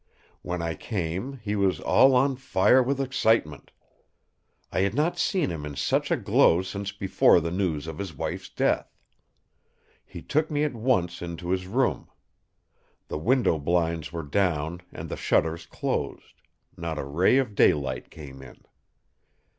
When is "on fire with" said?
2.15-2.99